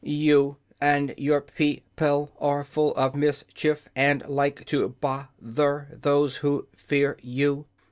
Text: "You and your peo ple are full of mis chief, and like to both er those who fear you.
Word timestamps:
"You 0.03 0.57
and 0.81 1.13
your 1.15 1.41
peo 1.41 1.79
ple 1.95 2.31
are 2.39 2.63
full 2.63 2.95
of 2.95 3.13
mis 3.13 3.45
chief, 3.53 3.87
and 3.95 4.27
like 4.27 4.65
to 4.65 4.89
both 4.89 5.25
er 5.59 5.89
those 5.91 6.37
who 6.37 6.65
fear 6.75 7.19
you. 7.21 7.67